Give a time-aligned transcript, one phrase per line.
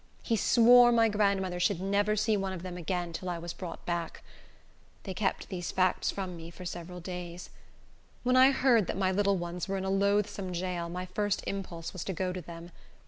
[0.23, 3.85] He swore my grandmother should never see one of them again till I was brought
[3.85, 4.23] back.
[5.03, 7.51] They kept these facts from me for several days.
[8.23, 11.93] When I heard that my little ones were in a loathsome jail, my first impulse
[11.93, 12.71] was to go to them.